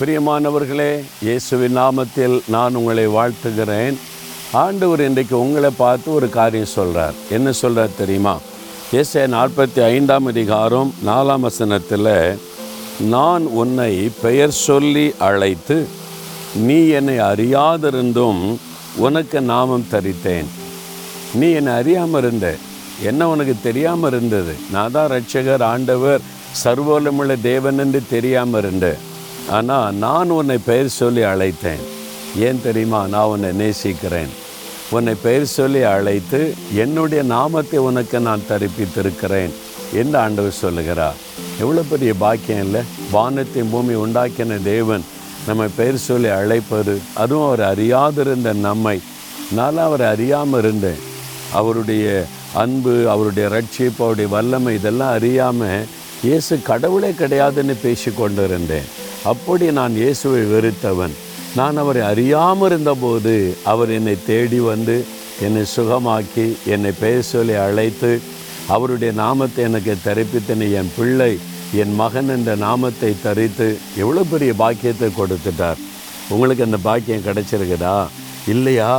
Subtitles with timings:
[0.00, 3.96] பிரியமானவர்களே இயேசுவின் நாமத்தில் நான் உங்களை வாழ்த்துகிறேன்.
[4.52, 8.38] ஆண்டவர் இன்றைக்கு உங்களை பார்த்து ஒரு காரியம் சொல்கிறார் என்ன சொல்கிறார் தெரியுமா?
[8.92, 12.38] ஏசே நாற்பத்தி ஐந்தாம் அதிகாரம் நாலாம் வசனத்தில்
[13.00, 15.86] நான் உன்னை பெயர் சொல்லி அழைத்து
[16.54, 18.58] நீ என்னை அறியாதிருந்தும்
[18.96, 20.48] உனக்கு நாமம் தரித்தேன்.
[21.34, 22.56] நீ என்னை அறியாமல் இருந்த
[23.02, 26.20] என்ன உனக்கு தெரியாமல் இருந்தது நான் தான் ரட்சகர் ஆண்டவர்
[26.64, 29.09] சர்வோலமுள்ள தேவன் என்று தெரியாமல் இருந்தேன்
[29.56, 31.82] ஆனால் நான் உன்னை பெயர் சொல்லி அழைத்தேன்.
[32.46, 33.00] ஏன் தெரியுமா?
[33.14, 34.32] நான் உன்னை நேசிக்கிறேன்.
[34.96, 36.40] உன்னை பெயர் சொல்லி அழைத்து
[36.84, 39.52] என்னுடைய நாமத்தை உனக்கு நான் தரிப்பித்திருக்கிறேன்
[40.00, 41.18] என்று ஆண்டவர் சொல்லுகிறார்.
[41.62, 42.82] எவ்வளோ பெரிய பாக்கியம் இல்லை?
[43.10, 45.04] வானத்தை பூமி உண்டாக்கின தேவன்
[45.46, 46.94] நம்மை பெயர் சொல்லி அழைப்பது.
[47.22, 48.96] அதுவும் அவர் அறியாதிருந்த நம்மை.
[49.58, 51.00] நான் அவரை அறியாமல் இருந்தேன்.
[51.60, 52.06] அவருடைய
[52.62, 55.86] அன்பு அவருடைய ரட்சிப்பு அவருடைய வல்லமை இதெல்லாம் அறியாமல்
[56.26, 58.88] இயேசு கடவுளே கிடையாதுன்னு பேசி கொண்டு இருந்தேன்
[59.28, 61.14] அப்படி நான் இயேசுவை வெறுத்தவன்.
[61.58, 63.34] நான் அவரை அறியாமல் இருந்தபோது
[63.72, 64.96] அவர் என்னை தேடி வந்து
[65.46, 68.10] என்னை சுகமாக்கி என்னை பெயர் சொல்லி அழைத்து
[68.74, 71.32] அவருடைய நாமத்தை எனக்கு தரிப்பித்தனை என் பிள்ளை
[71.82, 75.80] என் மகன் என்ற நாமத்தை தரித்து எவ்வளோ பெரிய பாக்கியத்தை கொடுத்துட்டார்.
[76.34, 77.96] உங்களுக்கு அந்த பாக்கியம் கிடைச்சிருக்குதா?
[78.54, 78.92] இல்லையா?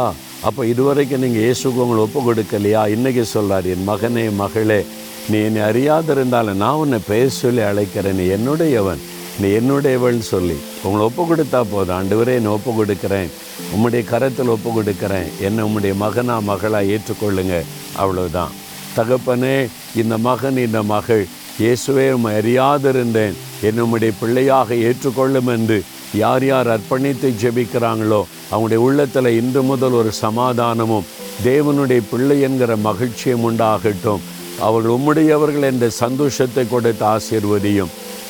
[0.48, 2.84] அப்போ இதுவரைக்கும் நீங்கள் இயேசுக்கு உங்களை ஒப்பு கொடுக்கலையா?
[2.96, 4.86] இன்றைக்கி சொல்கிறார் என் மகனே மகளே
[5.30, 9.02] நீ என்னை அறியாதிருந்தாலும் நான் உன்னை பெயர் சொல்லி அழைக்கிறேன் நீ என்னுடையவன்.
[9.40, 11.96] நீ என்னுடையவள்னு சொல்லி உங்களை ஒப்பு கொடுத்தா போதும்.
[11.98, 13.30] ஆண்டவரே என்னை ஒப்பு கொடுக்குறேன்.
[13.76, 15.28] உம்முடைய கரத்தில் ஒப்பு கொடுக்குறேன்.
[15.40, 17.64] என்னை உம்முடைய மகனா மகளாக ஏற்றுக்கொள்ளுங்க.
[17.96, 18.52] அவ்வளவுதான்.
[18.98, 21.24] தகப்பனே இந்த மகன் இந்த மகள்
[21.60, 23.36] இயேசுவே உம்மை அறியாதிருந்தேன்.
[23.62, 25.84] என்னுடைய பிள்ளையாக ஏற்றுக்கொள்ளும் என்று
[26.16, 31.10] யார் யார் அர்ப்பணித்து ஜெபிக்கிறாங்களோ அவங்களுடைய உள்ளத்தில் இன்று முதல் ஒரு சமாதானமும்
[31.44, 34.24] தேவனுடைய பிள்ளை என்கிற மகிழ்ச்சியும் உண்டாகட்டும்.
[34.60, 37.94] அவர்கள் உம்முடையவர்கள் என்ற சந்தோஷத்தை கொடுத்து ஆசீர்வதியும்